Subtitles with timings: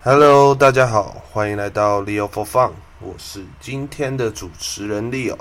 [0.00, 2.70] Hello，大家好，欢迎来到 Leo for Fun，
[3.00, 5.36] 我是今天的主持人 Leo。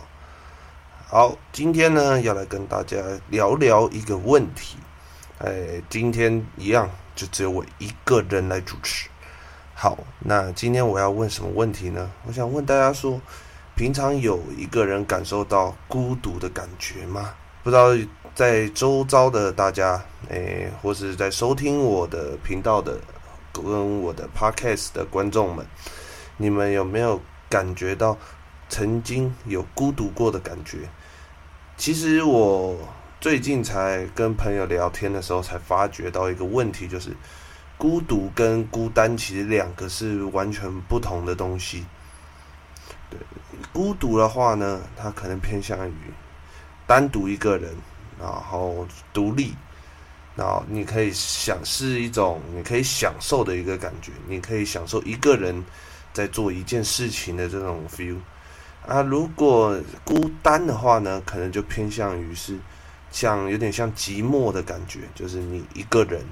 [1.08, 2.98] 好，今天呢要来跟大家
[3.30, 4.78] 聊聊一个问题。
[5.38, 9.08] 哎，今天一样就只有我一个人来主持。
[9.76, 12.10] 好，那今天我要问什么问题呢？
[12.26, 13.22] 我想问大家说，
[13.76, 17.32] 平常有一个人感受到孤独的感觉吗？
[17.64, 17.90] 不知道
[18.34, 23.00] 在周遭的大家，哎，或是在收听我的频道的。
[23.62, 25.66] 跟我的 podcast 的观众们，
[26.38, 28.18] 你们有没有感觉到
[28.70, 30.90] 曾经有孤独过的感觉？
[31.78, 32.78] 其实我
[33.20, 37.16] 最近才跟朋友聊天的时候，才发觉到一个问题，就是
[37.78, 41.86] 孤独跟孤单其实两个是完全不同的东西。
[43.10, 43.20] 对，
[43.72, 45.94] 孤独的话呢，它可能偏向于
[46.86, 47.76] 单独一个人，
[48.20, 49.56] 然后独立。
[50.38, 55.66] 然后你可以想是一种你可以享受的一个感觉，你可以享受一个人
[56.14, 58.18] 在做一件事情的这种 feel
[58.86, 59.02] 啊。
[59.02, 62.56] 如果孤单的话呢，可能就偏向于是
[63.10, 66.24] 像有点像寂寞的感觉，就是你一个人，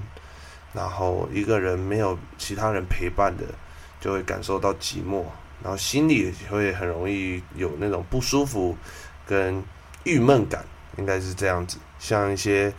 [0.72, 3.42] 然后一个人没有其他人陪伴的，
[4.00, 5.24] 就会感受到寂寞，
[5.64, 8.78] 然后心里会很容易有那种不舒服
[9.26, 9.60] 跟
[10.04, 10.64] 郁闷感，
[10.96, 12.72] 应该是这样子，像一些。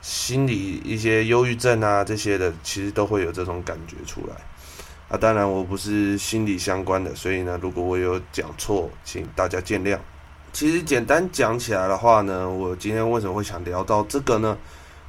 [0.00, 4.34] 心理一些忧郁症啊，这些的其实都会有这种感觉出来
[5.08, 5.18] 啊。
[5.18, 9.98] 当然，我不是心理相关的，所以呢，如果我有讲错，请大家见谅。
[10.52, 14.56] 其实简单讲起来的话呢，我今天为什么会想聊到这个呢？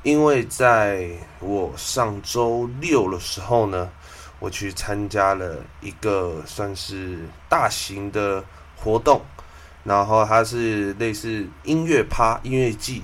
[0.03, 1.09] 因为在
[1.39, 3.89] 我上周六的时候呢，
[4.39, 8.43] 我去参加了一个算是大型的
[8.75, 9.21] 活动，
[9.83, 13.03] 然后它是类似音乐趴、音乐季。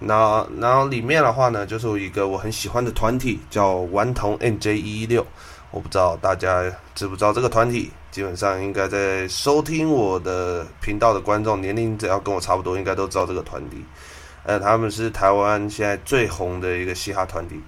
[0.00, 5.26] 然后，然后里面的话呢，就是有一个我很喜欢的团体，叫顽童 NJ 一一六。
[5.70, 7.90] 我不知道大家知不知道这个团体？
[8.10, 13.84] 基本上应该在收听我的频道的观众，年龄只要跟我差不多，应该都知道这个团体。
[14.42, 17.60] 呃，他们是台湾现在最红的一个嘻哈团体。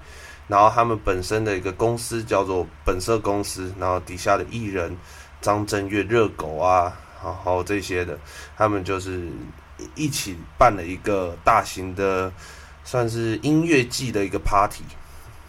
[0.48, 4.96] 然后他们本身的一个公司叫做本色公司，然后底下的艺人
[5.42, 6.92] 张震岳、热狗啊，
[7.22, 8.18] 然后这些的，
[8.56, 9.28] 他们就是。
[9.94, 12.32] 一起办了一个大型的，
[12.84, 14.82] 算是音乐季的一个 party，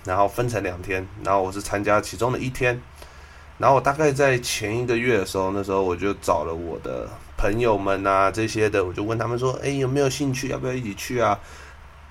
[0.05, 2.81] 然后分成两天，然后我是参加其中的一天，
[3.57, 11.39] 然后我大概在前一个月的时候，那时候我就找了我的朋友们啊这些的，我就问他们说，哎，有没有兴趣，要不要一起去啊？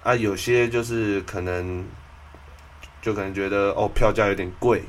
[0.03, 1.85] 啊，有些就是可能，
[3.01, 4.83] 就可能觉得哦，票价有点贵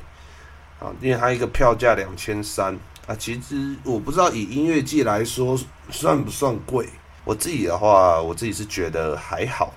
[0.80, 5.56] 啊，因为他一个票价两千三啊，其实我不知道以音乐季来说
[5.90, 6.88] 算不算贵。
[7.24, 9.72] 我自己的话，我自己是觉得还好。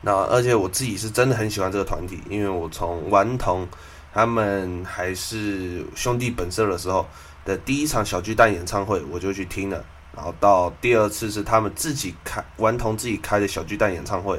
[0.00, 3.66] 那而且我自己是真的很喜欢这个团体，因为我从顽童
[4.12, 7.06] 他们还是兄弟本色的时候
[7.44, 9.84] 的第一场小巨蛋演唱会，我就去听了。
[10.14, 14.38] 然后到第二次是他们自己开顽童自己开的小巨蛋演唱会，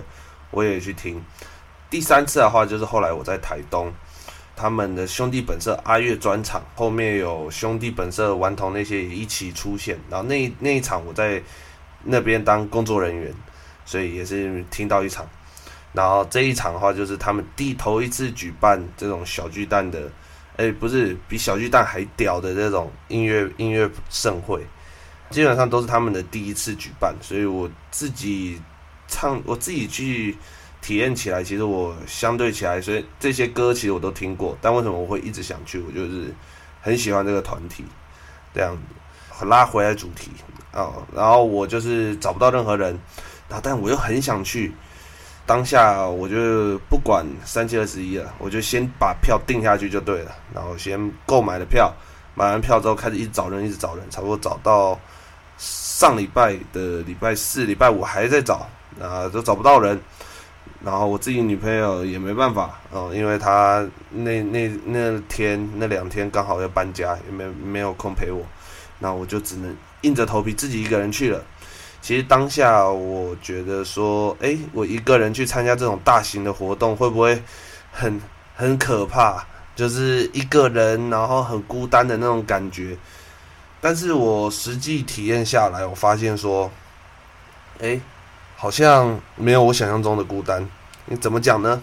[0.52, 1.20] 我也去听。
[1.90, 3.92] 第三次的话，就是后来我在台东
[4.56, 10.00] 他们的兄弟本色阿月专场，后面有兄弟本色顽童那些也一起出现。
[10.10, 11.42] 然后那那一场我在。
[12.06, 13.34] 那边当工作人员，
[13.84, 15.28] 所以也是听到一场，
[15.92, 20.10] 然后这一场的话就是他们第头一次举办这种小巨蛋的，
[20.56, 24.64] 哎，不是比小巨蛋还屌的这种音乐音乐盛会，
[25.32, 28.62] 基本上都是他们的第一次举办，所以我自己
[29.08, 30.38] 唱，我自己去
[30.82, 35.80] 体验起来，其实我相对起来，所以这些歌其实我都听过，但为什么我会一直想去？
[35.80, 36.34] 我就是
[36.82, 37.84] 很喜欢这个团体，
[38.54, 40.30] 这样子，拉回来主题。
[40.76, 43.00] 哦，然后我就是找不到任何人，
[43.48, 44.74] 然后但我又很想去，
[45.46, 51.94] 当下我就不管三七二十一了，我就先把票定下去就对了，然后先购买了票，
[52.36, 55.00] 买完票之后开始一直找人，一直找人，差不多找到
[55.58, 58.68] 上礼拜的礼拜四、礼拜五还在找，
[59.02, 59.98] 啊，都找不到人，
[60.84, 68.46] 然后我自己女朋友也没办法，哦，因为她那那那天那两天刚好要搬家，也没没有空陪我，
[69.00, 69.74] 那我就只能。
[70.06, 71.44] 硬着头皮自己一个人去了。
[72.00, 77.42] 其实当下我觉得说，诶，我一个人去参加这种大型的活动，会不会
[77.92, 78.22] 很
[78.56, 79.44] 很可怕？
[79.76, 82.96] 就是一个人，然后很孤单的那种感觉。
[83.82, 86.70] 但是我实际体验下来，我发现说，
[87.80, 88.00] 诶，
[88.56, 90.70] 好像没有我想象中的孤单。
[91.06, 91.82] 你怎么讲呢？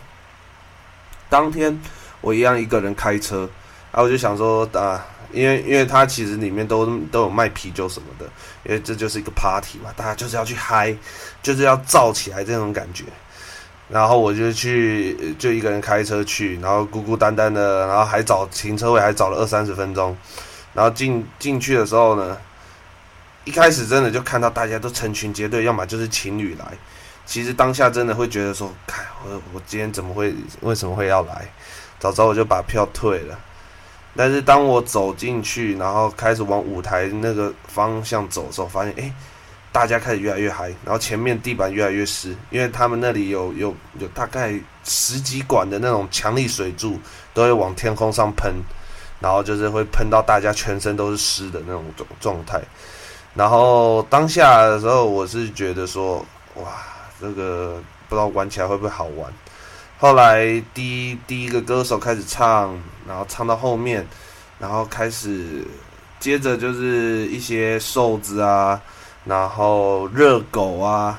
[1.29, 1.77] 当天
[2.21, 3.41] 我一样一个人开车，
[3.91, 5.05] 然后我就想说啊。
[5.33, 8.27] 因为，因为它其实里面都都有卖啤酒什么的，
[8.65, 10.95] 因为这就是一个 party 嘛，大家就是要去嗨，
[11.43, 13.05] 就是要燥起来这种感觉。
[13.89, 20.17] 然后我就去，就一个人开车去，然后孤孤单单的，然后还找停车位，还找了二三十分钟。
[20.73, 22.39] 然后进进去的时候呢，
[23.45, 26.67] 一开始真的就看到大家都成群结队，要么就是情侣来。
[27.27, 31.47] 其实当下真的会觉得说，看我我今天怎么会为什么会要来？
[31.99, 33.39] 早知道我就把票退了。
[34.17, 39.13] 但是当我走进去，然后开始往舞台那个方向走的时候，发现哎。
[39.75, 44.53] 大家开始越来越嗨，然后前面地板越来越湿，因为他们那里有有有大概
[44.85, 47.01] 十几管的那种强力水柱，
[47.33, 48.53] 都会往天空上喷，
[49.19, 52.61] 然后就是会喷到大家全身都是湿的那种状状态。
[53.35, 56.19] 然后当下的时候，我是觉得说，
[56.57, 56.71] 哇，
[57.19, 59.33] 这个不知道玩起来会不会好玩。
[60.03, 62.77] 后来第一第一个歌手开始唱，
[63.07, 64.05] 然后唱到后面，
[64.59, 65.65] 然后开始
[66.19, 68.83] 接着就是一些瘦子啊。
[69.25, 71.17] 然后热狗啊，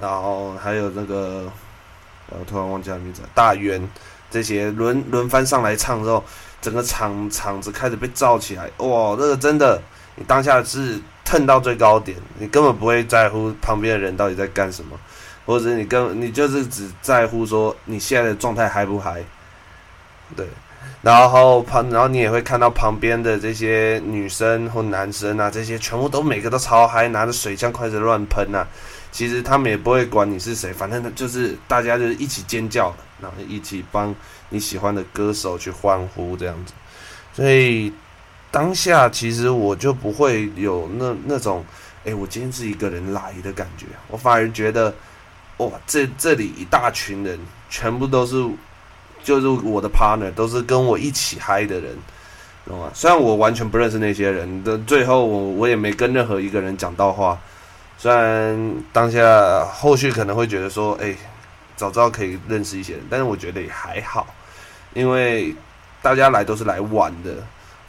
[0.00, 1.48] 然后还有那个，
[2.30, 3.80] 我突然忘记了名字，大圆
[4.28, 6.24] 这些轮轮番上来唱之后，
[6.60, 9.80] 整个场场子开始被造起来，哇，这个真的，
[10.16, 14.98] 你当下是腾到最高点，你根本不会在乎旁边的人到底在干什么，
[15.44, 19.22] 或者你跟你就是只在乎说你现在的状态嗨不嗨，
[20.36, 20.46] 对。
[21.00, 28.66] 然后旁，然后你也会看到旁边的这些女生或男生啊，这些全部都每个都超嗨，拿着水枪开始乱喷啊。
[29.10, 34.14] 其实他们也不会管你是谁，反正就是大家就是一起尖叫，然后一起帮
[34.48, 36.72] 你喜欢的歌手去欢呼这样子。
[37.34, 37.92] 所以
[38.50, 41.64] 当下其实我就不会有那那种，
[42.04, 43.86] 哎，我今天是一个人来的感觉。
[44.08, 44.94] 我反而觉得，
[45.66, 47.38] 哇，这这里一大群人，
[47.68, 48.44] 全部都是。
[49.24, 51.96] 就是我的 partner 都是跟我一起嗨的人，
[52.66, 52.90] 懂吗？
[52.92, 57.38] 虽然我完全不认识那些人，的最后我我也没跟任何一个人讲到话。
[57.96, 61.14] 虽然当下后续可能会觉得说，哎，
[61.76, 64.26] 早知道可以认识一些人，但是我觉得也还好，
[64.92, 65.54] 因为
[66.02, 67.36] 大家来都是来玩的，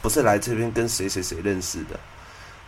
[0.00, 1.98] 不是来这边跟谁谁谁认识的。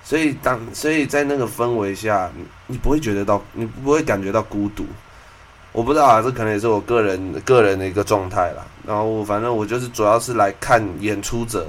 [0.06, 2.30] 所以当所以在那个氛围下，
[2.68, 4.86] 你不会觉得到，你不会感觉到孤独。
[5.72, 8.64] 我不知道啊，这可能也是我个人个人的一个状态啦。
[8.86, 11.66] 然后反正我就是主要是来看演出者，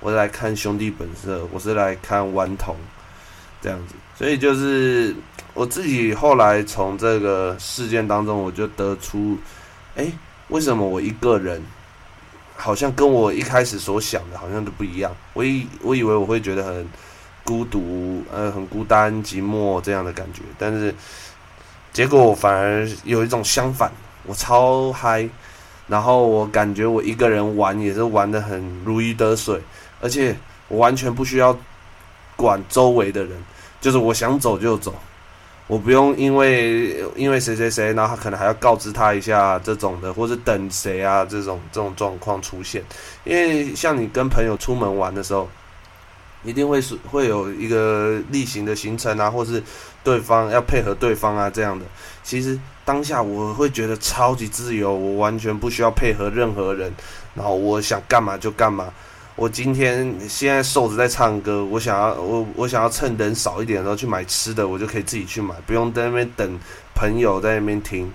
[0.00, 2.76] 我是来看兄弟本色，我是来看顽童
[3.62, 3.94] 这样子。
[4.14, 5.16] 所以就是
[5.54, 9.38] 我自己后来从这个事件当中，我就得出，
[9.96, 10.12] 哎，
[10.48, 11.62] 为什么我一个人
[12.54, 15.10] 好像跟我一开始所想的好像都不一样？
[15.32, 16.86] 我以我以为我会觉得很
[17.48, 20.94] 孤独，呃，很孤单寂寞这样的感觉，但是。
[21.90, 23.90] 结果我反而有一种相反，
[24.24, 25.26] 我超嗨，
[25.88, 29.58] 然后我感觉我一个人玩也是玩得很如鱼得水，
[30.00, 30.36] 而且
[30.68, 31.58] 我完全不需要
[32.36, 33.32] 管周围的人，
[33.80, 34.94] 就是我想走就走，
[35.66, 42.84] 我不用因为因为谁谁谁，然后他可能还要告知他一下这种的，或者等谁啊这种这种状况出现，
[43.24, 45.48] 因为像你跟朋友出门玩的时候。
[46.44, 49.62] 一定会是会有一个例行的行程啊，或是
[50.04, 51.84] 对方要配合对方啊这样的。
[52.22, 56.92] 其实当下我会觉得超级自由，我完全不需要配合任何人，
[57.34, 58.92] 然后我想干嘛就干嘛。
[59.34, 66.58] 我今天现在瘦子在唱歌，我想要我我想要趁人少一点的时候去买吃的，我就可以自己去买，不用在那边等
[66.94, 68.12] 朋友在那边听，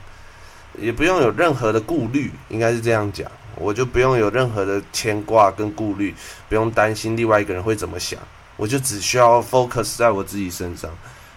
[0.77, 3.29] 也不用有任何的顾虑，应该是这样讲。
[3.63, 6.13] 我就不用有任何的牵挂跟顾虑，
[6.49, 8.19] 不用担心另外一个人会怎么想，
[8.57, 10.91] 我就只需要 focus 在我自己身上。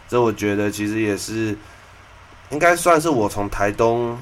[0.09, 1.57] 这我觉得其实也是，
[2.51, 4.19] 应该算是我从台东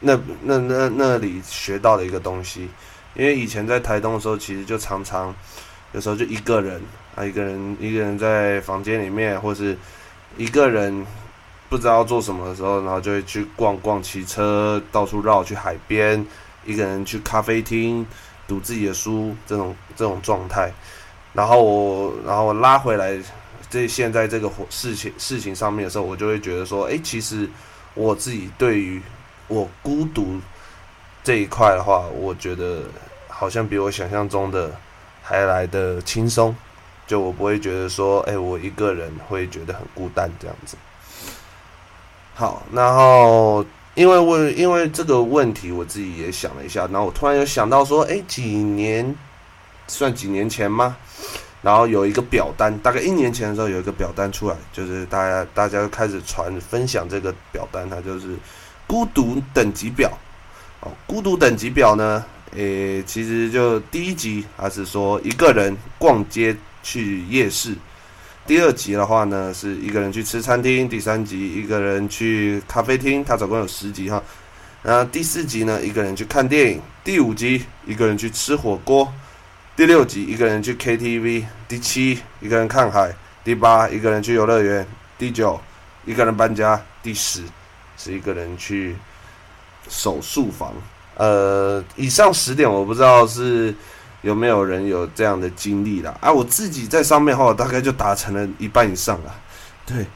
[0.00, 2.68] 那那那那里学到的一个东西。
[3.14, 5.34] 因为以前在台东的时候，其实就常常
[5.92, 6.80] 有时候就一个人
[7.16, 9.76] 啊，一个人一个人在房间里面，或是
[10.36, 11.04] 一个人
[11.68, 16.24] 不知道做什么的时候，然后就会去逛逛，骑车到处绕去海边。
[16.64, 18.06] 一个人去咖啡厅
[18.46, 20.70] 读自己的书，这种这种状态，
[21.32, 23.18] 然后我然后拉回来，
[23.70, 27.48] 这现在这个事情事情上面的时候，我就会觉得说，哎，其实
[27.94, 29.00] 我自己对于
[29.48, 30.40] 我孤独
[31.24, 32.82] 这一块的话，我觉得
[33.28, 34.72] 好像比我想象中的
[35.22, 36.54] 还来得轻松，
[37.06, 40.76] 就我不会觉得说，哎，我一个人会觉得很孤单这样子。
[42.34, 43.64] 好，然后。
[44.00, 49.14] 因为我因为这个问题，我自己也想了一下，然后我突然有想到说，哎，几年
[49.86, 50.96] 算几年前吗？
[51.60, 58.34] 然后有一个表单，大概一年前的时候有一个表单出来，就是大家大家开始传分享这个表单，它就是
[58.86, 60.10] 孤独等级表。
[60.80, 62.24] 哦，孤独等级表呢，
[62.56, 67.74] 诶，其实就第一集还是说一个人逛街去夜市。
[68.46, 73.24] 第二集的话呢，是一个人去吃餐厅；第三集一个人去咖啡厅。
[73.24, 74.20] 它总共有十集哈。
[74.82, 79.06] 然后第四集呢，一个人去看电影；第五集，一个人去吃火锅；
[79.76, 83.10] 第六集，一个人去 KTV；第七，一个人看海；
[83.44, 84.84] 第八，一个人去游乐园；
[85.16, 85.60] 第九，
[86.04, 87.42] 一个人搬家；第十，
[87.96, 88.96] 是一个人去
[89.88, 90.72] 手术房。
[91.16, 93.74] 呃，以上十点我不知道是
[94.22, 96.14] 有没有人有这样的经历啦。
[96.20, 99.34] 啊，我自己在上面后大概就达成了一半以上了。
[99.86, 100.06] 对，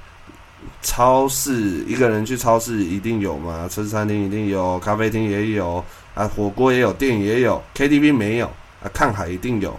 [0.83, 5.85] 超市一个人去超市一定有嘛，吃餐厅一定有，咖啡厅也有
[6.15, 8.47] 啊，火锅也有，电影也有，KTV 没有
[8.83, 9.79] 啊，看海一定有，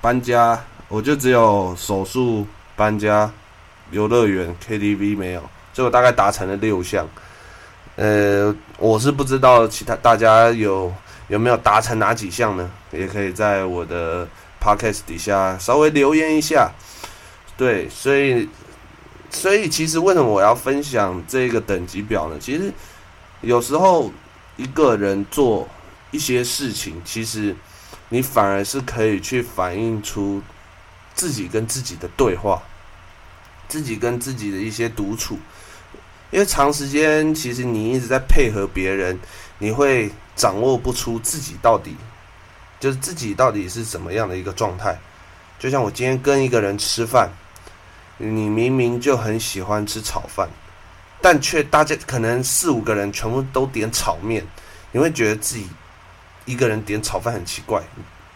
[0.00, 0.58] 搬家
[0.88, 2.46] 我就只有手术、
[2.76, 3.30] 搬家、
[3.90, 5.40] 游乐园、KTV 没有，
[5.74, 7.06] 所以我大概达成了六项。
[7.96, 10.92] 呃，我是不知道其他大家有
[11.28, 12.70] 有没有达成哪几项呢？
[12.92, 14.26] 也可以在我的
[14.60, 16.70] podcast 底下稍微留言一下。
[17.56, 18.48] 对，所以
[19.30, 22.36] 所以其实为什么我要分享这个等级表呢？
[22.38, 22.72] 其实
[23.40, 24.12] 有时候
[24.56, 25.68] 一个人做
[26.10, 27.56] 一些事情，其实
[28.10, 30.42] 你反而是可以去反映出
[31.14, 32.62] 自己跟自己的对话，
[33.66, 35.38] 自己跟自己的一些独处。
[36.30, 39.18] 因为长时间，其实你一直在配合别人，
[39.58, 41.96] 你会掌握不出自己到底，
[42.78, 44.96] 就是自己到底是怎么样的一个状态。
[45.58, 47.30] 就像我今天跟一个人吃饭，
[48.18, 50.48] 你明明就很喜欢吃炒饭，
[51.22, 54.46] 但却大家可能四五个人全部都点炒面，
[54.92, 55.66] 你会觉得自己
[56.44, 57.82] 一个人点炒饭很奇怪，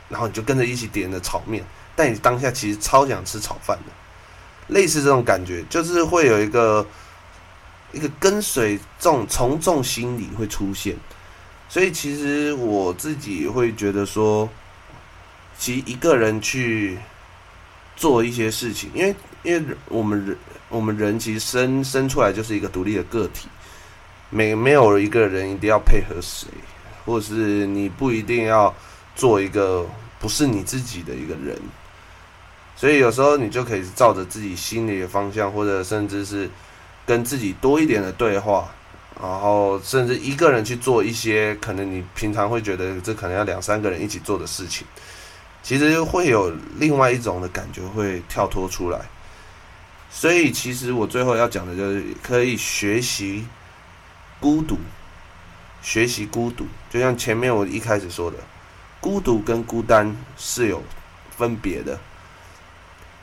[0.09, 1.63] 然后你就跟着一起点了炒面，
[1.95, 3.93] 但你当下其实超想吃炒饭的，
[4.75, 6.87] 类似这种感觉，就是会有一个。
[7.93, 10.95] 一个跟随众从众心理会出现，
[11.71, 14.49] 所以其实我自己会觉得说，
[15.57, 16.99] 其实一个人去
[17.95, 20.37] 做一些事情，因为因为我们人
[20.69, 23.49] 我们人其实生生出来就是一个独立的个体，
[24.31, 26.49] 没没有一个人一定要配合谁，
[27.07, 28.75] 或者是你不一定要
[29.15, 29.87] 做一个
[30.19, 31.57] 不是你自己的一个人，
[32.75, 36.51] 所以有时候你就可以照着自己心里的方向，或者甚至是。
[37.07, 38.69] 跟自己多一点的对话，
[39.21, 44.87] 然后甚至一个人去做一些可能你平常会觉得这可能要两三个人一起做的事情，
[45.63, 48.99] 其实会有另外一种的感觉会跳脱出来。
[50.11, 53.45] 所以其实我最后要讲的就是可以学习
[54.41, 54.79] 孤独，
[55.83, 58.39] 学习孤独，就像前面我一开始说的，
[59.01, 60.83] 孤独跟孤单是有
[61.37, 61.99] 分别的。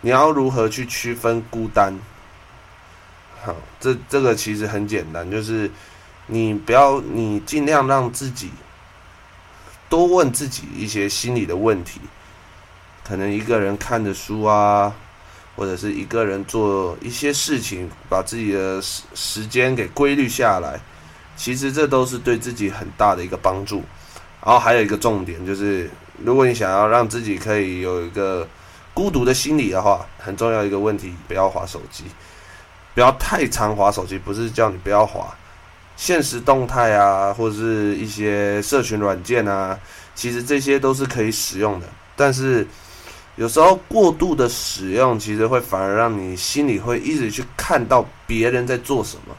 [0.02, 1.94] 你要如何去区分孤单？
[3.44, 5.70] 好，这这个其实很简单，就是
[6.26, 8.52] 你不要，你尽量让自己
[9.90, 12.02] 多问自己一些心理的问题，
[13.06, 14.94] 可能一个人看着书啊，
[15.56, 20.80] 或者是一个人做一些事情，把自己的时时间给规律下来，
[21.38, 23.84] 其实这都是对自己很大的一个帮助。
[24.44, 25.90] 然后还有一个重点就是，
[26.24, 28.48] 如果你想要让自己可以有一个
[28.94, 32.04] 孤独的心理的话，很重要一个问题，不要划手机。
[32.98, 35.32] 不要太常滑手机，不是叫你不要滑，
[35.96, 39.80] 现实动态啊，或者是一些社群软件啊，
[40.16, 41.86] 其实这些都是可以使用的。
[42.16, 42.66] 但是
[43.36, 49.36] 有时候过度的使用，其实会反而让你心里会一直去看到别人在做什么，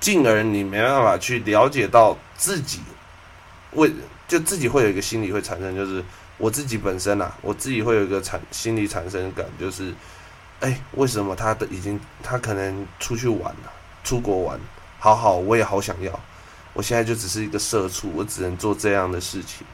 [0.00, 2.80] 进而你没办法去了解到自己
[3.74, 3.92] 为，
[4.26, 6.04] 就自己会有一个心理会产生，就是
[6.36, 9.94] 我自己本身啊，我自己会有一个产心理产生感，就是。
[10.62, 13.72] 哎，为什么他的已经他可能出去玩了，
[14.04, 14.60] 出国玩，
[15.00, 16.20] 好好，我也好想要。
[16.72, 19.66] 我现在就只是一个社畜，我只能做这样的事情，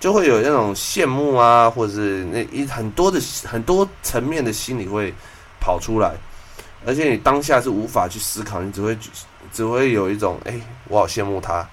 [0.00, 5.14] 就会有那种羡慕啊，或者是那一很多的很多层面的心理会
[5.60, 6.12] 跑出来，
[6.84, 8.98] 而且你当下是无法去思考，你只会
[9.52, 11.64] 只会有一种哎，我好羡慕他，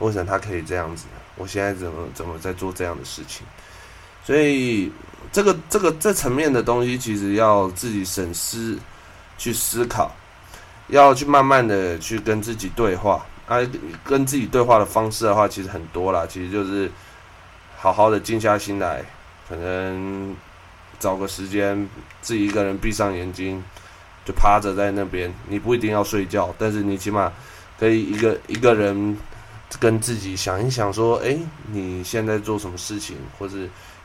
[0.00, 1.06] 为什么他可以这样子？
[1.36, 3.46] 我现在怎么怎么在做这样的事情？
[4.22, 4.92] 所以。
[5.32, 8.78] 这个这个这层面的东西，其实要自己审思，
[9.38, 10.14] 去思考，
[10.88, 13.24] 要去慢慢的去跟自己对话。
[13.48, 13.58] 啊，
[14.04, 16.90] 跟自己对话的方式的话，其实很多啦，其实就是
[17.76, 19.02] 好好的静下心来，
[19.48, 20.34] 可能
[20.98, 21.88] 找个时间，
[22.22, 23.62] 自己一个人闭上眼睛，
[24.24, 25.30] 就趴着在那边。
[25.48, 27.32] 你不一定要睡觉，但是你起码
[27.78, 29.18] 可以一个一个人
[29.80, 31.36] 跟自己想一想，说，哎，
[31.72, 33.56] 你现在做什么事情，或者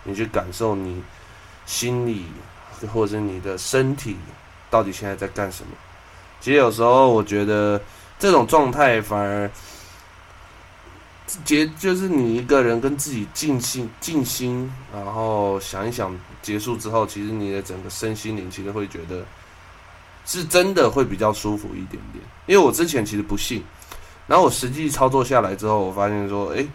[0.04, 1.02] 你去感受你。
[1.68, 2.26] 心里，
[2.92, 4.18] 或者你的身体，
[4.72, 5.70] 到底现在在干什么？
[6.42, 7.80] 其实有时候我觉得
[8.18, 9.50] 这种状态反而
[11.44, 19.26] 结，就是你一个人跟自己静心、静心，然后想一想，结束之后，其实你的整个身心灵其实会觉得
[20.26, 22.24] 是真的会比较舒服一点点。
[22.46, 23.62] 因为我之前其实不信，
[24.26, 26.66] 然后我实际操作下来之后，我发现说，哎，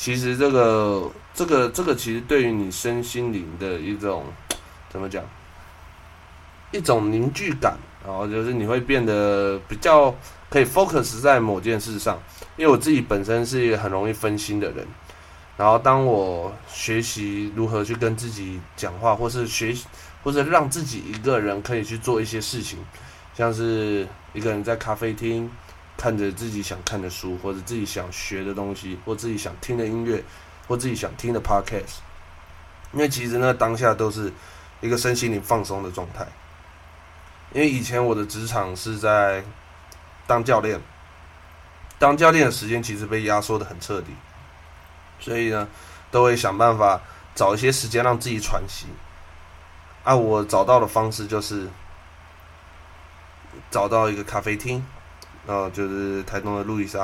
[0.00, 4.24] 其实这个这个这个其实对于你身心灵的一种
[4.88, 5.22] 怎么讲，
[6.72, 10.14] 一种凝聚感，然后就是你会变得比较
[10.48, 12.18] 可以 focus 在某件事上。
[12.56, 14.86] 因为我自己本身是一个很容易分心的人，
[15.58, 19.86] 然后当我学习如何去跟自己讲话，或是学习，
[20.22, 22.78] 或者让自己一个人可以去做一些事情，
[23.36, 25.50] 像是一个人在咖啡厅
[26.00, 30.24] 看着自己想看的书，或者自己想学的东西，或自己想听的音乐，
[30.66, 31.98] 或自己想听的 podcast。
[32.94, 34.32] 因为其实呢，当下都是
[34.80, 36.26] 一个身心灵放松的状态。
[37.52, 39.44] 因为以前我的职场是在
[40.26, 40.80] 当教练。
[41.98, 44.14] 当教练的时间其实被压缩的很彻底，
[45.18, 45.68] 所以呢，
[46.10, 46.98] 都会想办法
[47.34, 48.86] 找一些时间让自己喘息。
[50.02, 51.68] 啊，我找到的方式就是
[53.70, 54.82] 找到一个咖啡厅，
[55.46, 57.00] 然后就是台东的路易莎，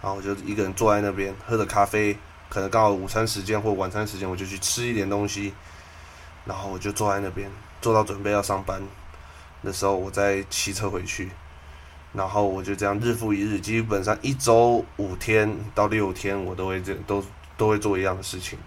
[0.00, 2.16] 然后我就一个人坐在那边喝着咖啡，
[2.48, 5.52] 可能刚好午餐时间或晚餐时间，我就去吃一点东西，
[6.44, 8.82] 然后我就坐在那边，坐到准备要上班
[9.62, 11.30] 的时候，我再骑车回去。
[12.14, 17.24] 然后我就这样日复一日，基本上一周五天到六天，我都会这都
[17.56, 18.58] 都会做一样的事情，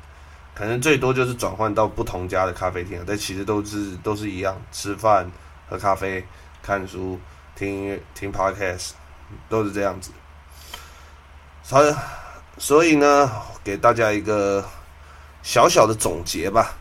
[0.56, 5.30] 可能最多就是转换到不同家的咖啡厅，但其实都是都是一样，吃饭、
[5.70, 6.26] 喝咖啡、
[6.64, 7.20] 看书、
[7.56, 8.94] 听音乐、听 podcast，
[9.50, 10.12] 都是这样子。
[11.64, 11.96] 所以，
[12.58, 13.32] 所以呢，
[13.64, 14.64] 给大家一个
[15.42, 16.76] 小小的总结吧。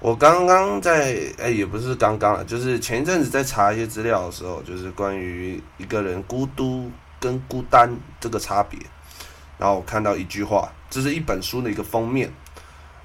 [0.00, 8.78] 我刚刚在哎，也不是刚刚了，就是前一阵子在查一些资料的时候，就是关于一个人孤独跟孤单这个差别。
[9.56, 12.30] 然后我看到一句话，这是一本书的一个封面，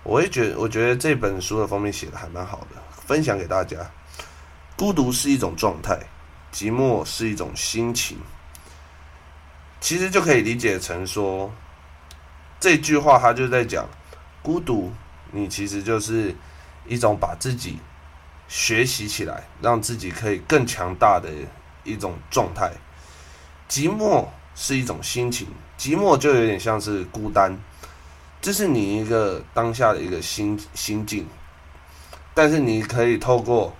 [0.04, 3.78] 我也觉得，我觉得这本书的封面写的还蛮好的，分享给大家。
[4.76, 5.98] 孤独是一种状态，
[6.54, 8.18] 寂寞是一种心情。
[9.80, 11.52] 其实就可以理解成说，
[12.60, 13.88] 这句话他就在讲，
[14.42, 14.92] 孤独，
[15.32, 16.36] 你其实就是。
[16.88, 17.78] 一种把自己
[18.48, 21.30] 学习起来，让自己可以更强大的
[21.84, 22.72] 一种状态。
[23.70, 27.56] 寂寞是一种心情，寂寞就有点像是孤单，
[28.42, 31.28] 这是你一个当下的一个心心境。
[32.34, 33.76] 但是你可以透过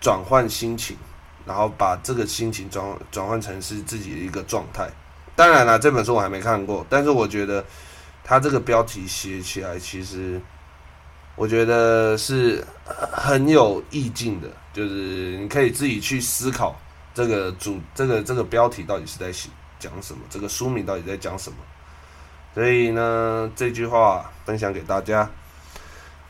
[0.00, 0.96] 转换心情，
[1.46, 4.88] 然后把这个心情转转换成是自己的一个状态。
[5.36, 7.64] 当然了，这本书我还没看过，但是我觉得
[8.22, 10.40] 它这个标题写起来其实。
[11.36, 16.76] 我觉得是很有意境的，就是你可以自己去思考
[17.12, 19.36] 这个主这个这个标题到底是在
[19.80, 21.56] 讲什么，这个书名到底在讲什么。
[22.54, 25.28] 所以呢，这句话分享给大家。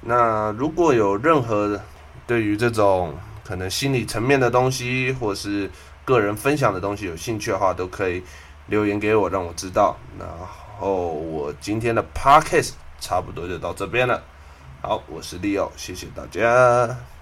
[0.00, 1.78] 那如果有任何
[2.26, 5.70] 对于这种可能心理层面的东西，或是
[6.04, 8.22] 个人分享的东西有兴趣的话，都可以
[8.66, 9.96] 留言给我，让我知道。
[10.18, 10.28] 然
[10.80, 14.22] 后我今天的 podcast 差不多就到这边了。
[14.82, 17.13] 好，我是 Leo，谢谢大家。